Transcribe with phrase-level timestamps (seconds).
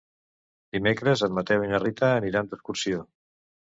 [0.77, 3.09] Dimecres en Mateu i na Rita aniran d'excursió.